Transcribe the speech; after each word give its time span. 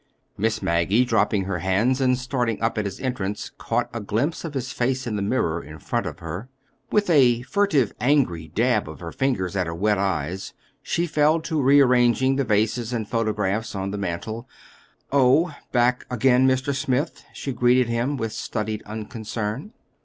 Miss 0.35 0.63
Maggie, 0.63 1.05
dropping 1.05 1.43
her 1.43 1.59
hands 1.59 2.01
and 2.01 2.17
starting 2.17 2.59
up 2.59 2.79
at 2.79 2.85
his 2.85 2.99
entrance, 2.99 3.51
caught 3.59 3.87
a 3.93 3.99
glimpse 3.99 4.43
of 4.43 4.55
his 4.55 4.71
face 4.73 5.05
in 5.05 5.15
the 5.15 5.21
mirror 5.21 5.61
in 5.63 5.77
front 5.77 6.07
of 6.07 6.17
her. 6.17 6.49
With 6.91 7.07
a 7.07 7.43
furtive, 7.43 7.93
angry 8.01 8.47
dab 8.47 8.89
of 8.89 8.99
her 8.99 9.11
fingers 9.11 9.55
at 9.55 9.67
her 9.67 9.75
wet 9.75 9.99
eyes, 9.99 10.55
she 10.81 11.05
fell 11.05 11.39
to 11.41 11.61
rearranging 11.61 12.35
the 12.35 12.43
vases 12.43 12.93
and 12.93 13.07
photographs 13.07 13.75
on 13.75 13.91
the 13.91 13.97
mantel. 13.99 14.49
"Oh, 15.11 15.53
back 15.71 16.07
again, 16.09 16.47
Mr. 16.47 16.73
Smith?" 16.73 17.23
she 17.31 17.53
greeted 17.53 17.87
him, 17.87 18.17
with 18.17 18.33
studied 18.33 18.81
unconcern. 18.87 19.71